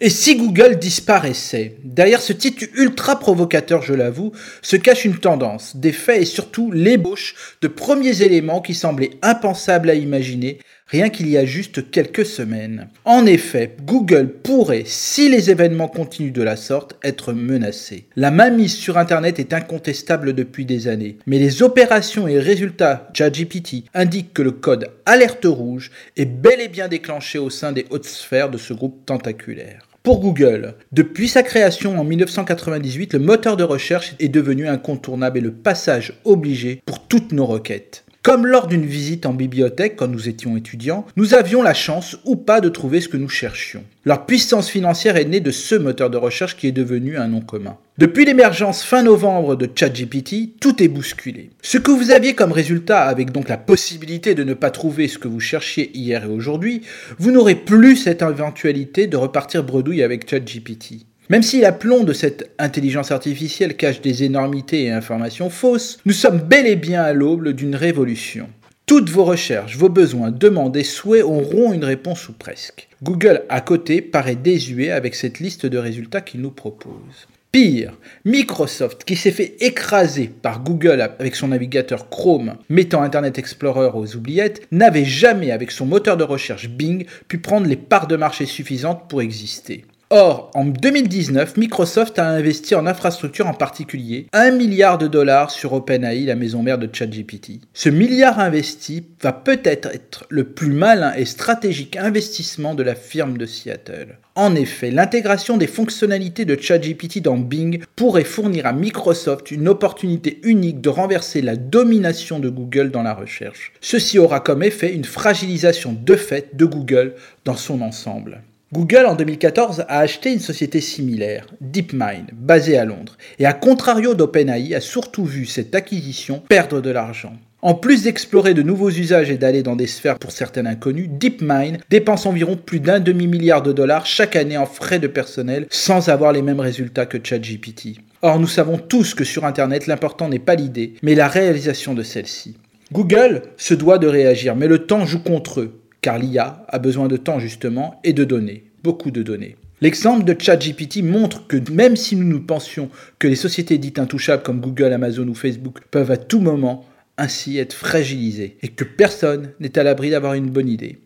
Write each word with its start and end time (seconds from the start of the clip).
Et 0.00 0.10
si 0.10 0.36
Google 0.36 0.78
disparaissait? 0.78 1.74
Derrière 1.82 2.22
ce 2.22 2.32
titre 2.32 2.64
ultra 2.76 3.18
provocateur, 3.18 3.82
je 3.82 3.94
l'avoue, 3.94 4.30
se 4.62 4.76
cache 4.76 5.04
une 5.04 5.18
tendance, 5.18 5.74
des 5.74 5.90
faits 5.90 6.22
et 6.22 6.24
surtout 6.24 6.70
l'ébauche 6.70 7.34
de 7.62 7.66
premiers 7.66 8.22
éléments 8.22 8.60
qui 8.60 8.74
semblaient 8.74 9.10
impensables 9.22 9.90
à 9.90 9.94
imaginer 9.94 10.58
rien 10.86 11.10
qu'il 11.10 11.28
y 11.28 11.36
a 11.36 11.44
juste 11.44 11.90
quelques 11.90 12.24
semaines. 12.24 12.88
En 13.04 13.26
effet, 13.26 13.76
Google 13.82 14.28
pourrait, 14.28 14.84
si 14.86 15.28
les 15.28 15.50
événements 15.50 15.88
continuent 15.88 16.32
de 16.32 16.42
la 16.42 16.56
sorte, 16.56 16.96
être 17.02 17.32
menacé. 17.32 18.06
La 18.14 18.30
mainmise 18.30 18.74
sur 18.74 18.98
Internet 18.98 19.40
est 19.40 19.52
incontestable 19.52 20.32
depuis 20.32 20.64
des 20.64 20.86
années, 20.86 21.18
mais 21.26 21.40
les 21.40 21.62
opérations 21.62 22.28
et 22.28 22.38
résultats 22.38 23.10
ChatGPT 23.14 23.84
indiquent 23.94 24.32
que 24.32 24.42
le 24.42 24.52
code 24.52 24.90
alerte 25.06 25.44
rouge 25.44 25.90
est 26.16 26.24
bel 26.24 26.60
et 26.60 26.68
bien 26.68 26.86
déclenché 26.86 27.38
au 27.38 27.50
sein 27.50 27.72
des 27.72 27.86
hautes 27.90 28.06
sphères 28.06 28.50
de 28.50 28.58
ce 28.58 28.72
groupe 28.72 29.04
tentaculaire. 29.04 29.87
Pour 30.08 30.20
Google, 30.20 30.72
depuis 30.90 31.28
sa 31.28 31.42
création 31.42 32.00
en 32.00 32.02
1998, 32.02 33.12
le 33.12 33.18
moteur 33.18 33.58
de 33.58 33.62
recherche 33.62 34.14
est 34.18 34.30
devenu 34.30 34.66
incontournable 34.66 35.36
et 35.36 35.42
le 35.42 35.52
passage 35.52 36.14
obligé 36.24 36.80
pour 36.86 37.06
toutes 37.06 37.32
nos 37.32 37.44
requêtes. 37.44 38.06
Comme 38.22 38.46
lors 38.46 38.66
d'une 38.66 38.84
visite 38.84 39.26
en 39.26 39.32
bibliothèque 39.32 39.94
quand 39.96 40.08
nous 40.08 40.28
étions 40.28 40.56
étudiants, 40.56 41.06
nous 41.16 41.34
avions 41.34 41.62
la 41.62 41.72
chance 41.72 42.18
ou 42.24 42.34
pas 42.36 42.60
de 42.60 42.68
trouver 42.68 43.00
ce 43.00 43.08
que 43.08 43.16
nous 43.16 43.28
cherchions. 43.28 43.84
Leur 44.04 44.26
puissance 44.26 44.68
financière 44.68 45.16
est 45.16 45.24
née 45.24 45.40
de 45.40 45.50
ce 45.52 45.76
moteur 45.76 46.10
de 46.10 46.16
recherche 46.16 46.56
qui 46.56 46.66
est 46.66 46.72
devenu 46.72 47.16
un 47.16 47.28
nom 47.28 47.40
commun. 47.40 47.76
Depuis 47.96 48.24
l'émergence 48.24 48.82
fin 48.82 49.02
novembre 49.02 49.56
de 49.56 49.68
ChatGPT, 49.72 50.58
tout 50.60 50.82
est 50.82 50.88
bousculé. 50.88 51.50
Ce 51.62 51.78
que 51.78 51.90
vous 51.90 52.10
aviez 52.10 52.34
comme 52.34 52.52
résultat, 52.52 53.04
avec 53.04 53.32
donc 53.32 53.48
la 53.48 53.56
possibilité 53.56 54.34
de 54.34 54.44
ne 54.44 54.54
pas 54.54 54.70
trouver 54.70 55.08
ce 55.08 55.18
que 55.18 55.28
vous 55.28 55.40
cherchiez 55.40 55.90
hier 55.96 56.24
et 56.24 56.28
aujourd'hui, 56.28 56.82
vous 57.18 57.30
n'aurez 57.30 57.54
plus 57.54 57.96
cette 57.96 58.22
éventualité 58.22 59.06
de 59.06 59.16
repartir 59.16 59.64
bredouille 59.64 60.02
avec 60.02 60.28
ChatGPT. 60.28 61.07
Même 61.30 61.42
si 61.42 61.60
l'aplomb 61.60 62.04
de 62.04 62.14
cette 62.14 62.50
intelligence 62.58 63.10
artificielle 63.10 63.76
cache 63.76 64.00
des 64.00 64.24
énormités 64.24 64.84
et 64.84 64.90
informations 64.90 65.50
fausses, 65.50 65.98
nous 66.06 66.14
sommes 66.14 66.40
bel 66.40 66.66
et 66.66 66.76
bien 66.76 67.02
à 67.02 67.12
l'aube 67.12 67.48
d'une 67.48 67.76
révolution. 67.76 68.48
Toutes 68.86 69.10
vos 69.10 69.26
recherches, 69.26 69.76
vos 69.76 69.90
besoins, 69.90 70.30
demandes 70.30 70.78
et 70.78 70.84
souhaits 70.84 71.22
auront 71.22 71.74
une 71.74 71.84
réponse 71.84 72.30
ou 72.30 72.32
presque. 72.32 72.88
Google 73.02 73.42
à 73.50 73.60
côté 73.60 74.00
paraît 74.00 74.36
désuet 74.36 74.90
avec 74.90 75.14
cette 75.14 75.38
liste 75.38 75.66
de 75.66 75.76
résultats 75.76 76.22
qu'il 76.22 76.40
nous 76.40 76.50
propose. 76.50 77.28
Pire, 77.52 77.92
Microsoft, 78.24 79.04
qui 79.04 79.14
s'est 79.14 79.30
fait 79.30 79.56
écraser 79.60 80.28
par 80.28 80.62
Google 80.62 81.02
avec 81.02 81.36
son 81.36 81.48
navigateur 81.48 82.08
Chrome, 82.08 82.56
mettant 82.70 83.02
Internet 83.02 83.38
Explorer 83.38 83.90
aux 83.92 84.16
oubliettes, 84.16 84.66
n'avait 84.72 85.04
jamais, 85.04 85.50
avec 85.50 85.72
son 85.72 85.84
moteur 85.84 86.16
de 86.16 86.24
recherche 86.24 86.70
Bing, 86.70 87.04
pu 87.26 87.36
prendre 87.36 87.66
les 87.66 87.76
parts 87.76 88.06
de 88.06 88.16
marché 88.16 88.46
suffisantes 88.46 89.10
pour 89.10 89.20
exister. 89.20 89.84
Or, 90.10 90.50
en 90.54 90.64
2019, 90.64 91.58
Microsoft 91.58 92.18
a 92.18 92.26
investi 92.30 92.74
en 92.74 92.86
infrastructure 92.86 93.46
en 93.46 93.52
particulier 93.52 94.26
1 94.32 94.52
milliard 94.52 94.96
de 94.96 95.06
dollars 95.06 95.50
sur 95.50 95.74
OpenAI, 95.74 96.24
la 96.24 96.34
maison 96.34 96.62
mère 96.62 96.78
de 96.78 96.88
ChatGPT. 96.90 97.60
Ce 97.74 97.90
milliard 97.90 98.40
investi 98.40 99.04
va 99.20 99.34
peut-être 99.34 99.90
être 99.92 100.24
le 100.30 100.44
plus 100.44 100.72
malin 100.72 101.12
et 101.12 101.26
stratégique 101.26 101.98
investissement 101.98 102.74
de 102.74 102.82
la 102.82 102.94
firme 102.94 103.36
de 103.36 103.44
Seattle. 103.44 104.16
En 104.34 104.54
effet, 104.54 104.90
l'intégration 104.90 105.58
des 105.58 105.66
fonctionnalités 105.66 106.46
de 106.46 106.58
ChatGPT 106.58 107.20
dans 107.20 107.36
Bing 107.36 107.82
pourrait 107.94 108.24
fournir 108.24 108.64
à 108.64 108.72
Microsoft 108.72 109.50
une 109.50 109.68
opportunité 109.68 110.40
unique 110.42 110.80
de 110.80 110.88
renverser 110.88 111.42
la 111.42 111.56
domination 111.56 112.38
de 112.38 112.48
Google 112.48 112.90
dans 112.90 113.02
la 113.02 113.12
recherche. 113.12 113.74
Ceci 113.82 114.18
aura 114.18 114.40
comme 114.40 114.62
effet 114.62 114.94
une 114.94 115.04
fragilisation 115.04 115.94
de 116.02 116.16
fait 116.16 116.56
de 116.56 116.64
Google 116.64 117.14
dans 117.44 117.56
son 117.56 117.82
ensemble. 117.82 118.40
Google 118.70 119.06
en 119.06 119.14
2014 119.14 119.86
a 119.88 120.00
acheté 120.00 120.30
une 120.30 120.40
société 120.40 120.82
similaire, 120.82 121.46
DeepMind, 121.62 122.32
basée 122.34 122.76
à 122.76 122.84
Londres, 122.84 123.16
et 123.38 123.46
à 123.46 123.54
contrario 123.54 124.12
d'OpenAI 124.12 124.74
a 124.74 124.82
surtout 124.82 125.24
vu 125.24 125.46
cette 125.46 125.74
acquisition 125.74 126.42
perdre 126.50 126.82
de 126.82 126.90
l'argent. 126.90 127.32
En 127.62 127.72
plus 127.72 128.02
d'explorer 128.02 128.52
de 128.52 128.60
nouveaux 128.60 128.90
usages 128.90 129.30
et 129.30 129.38
d'aller 129.38 129.62
dans 129.62 129.74
des 129.74 129.86
sphères 129.86 130.18
pour 130.18 130.32
certaines 130.32 130.66
inconnues, 130.66 131.08
DeepMind 131.08 131.78
dépense 131.88 132.26
environ 132.26 132.58
plus 132.58 132.80
d'un 132.80 133.00
demi-milliard 133.00 133.62
de 133.62 133.72
dollars 133.72 134.04
chaque 134.04 134.36
année 134.36 134.58
en 134.58 134.66
frais 134.66 134.98
de 134.98 135.06
personnel 135.06 135.66
sans 135.70 136.10
avoir 136.10 136.32
les 136.32 136.42
mêmes 136.42 136.60
résultats 136.60 137.06
que 137.06 137.16
ChatGPT. 137.22 137.96
Or, 138.20 138.38
nous 138.38 138.46
savons 138.46 138.76
tous 138.76 139.14
que 139.14 139.24
sur 139.24 139.46
Internet, 139.46 139.86
l'important 139.86 140.28
n'est 140.28 140.38
pas 140.38 140.56
l'idée, 140.56 140.92
mais 141.02 141.14
la 141.14 141.28
réalisation 141.28 141.94
de 141.94 142.02
celle-ci. 142.02 142.58
Google 142.92 143.44
se 143.56 143.72
doit 143.72 143.96
de 143.96 144.08
réagir, 144.08 144.56
mais 144.56 144.68
le 144.68 144.84
temps 144.84 145.06
joue 145.06 145.22
contre 145.22 145.60
eux 145.60 145.80
car 146.00 146.18
l'IA 146.18 146.64
a 146.68 146.78
besoin 146.78 147.08
de 147.08 147.16
temps 147.16 147.38
justement 147.40 148.00
et 148.04 148.12
de 148.12 148.24
données, 148.24 148.64
beaucoup 148.82 149.10
de 149.10 149.22
données. 149.22 149.56
L'exemple 149.80 150.24
de 150.24 150.34
ChatGPT 150.38 151.02
montre 151.02 151.46
que 151.46 151.70
même 151.70 151.94
si 151.94 152.16
nous 152.16 152.26
nous 152.26 152.40
pensions 152.40 152.90
que 153.18 153.28
les 153.28 153.36
sociétés 153.36 153.78
dites 153.78 153.98
intouchables 153.98 154.42
comme 154.42 154.60
Google, 154.60 154.92
Amazon 154.92 155.28
ou 155.28 155.34
Facebook 155.34 155.78
peuvent 155.90 156.10
à 156.10 156.16
tout 156.16 156.40
moment 156.40 156.84
ainsi 157.16 157.58
être 157.58 157.74
fragilisées 157.74 158.56
et 158.62 158.68
que 158.68 158.84
personne 158.84 159.52
n'est 159.60 159.78
à 159.78 159.82
l'abri 159.82 160.10
d'avoir 160.10 160.34
une 160.34 160.50
bonne 160.50 160.68
idée. 160.68 160.98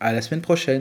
À 0.00 0.12
la 0.12 0.22
semaine 0.22 0.42
prochaine. 0.42 0.76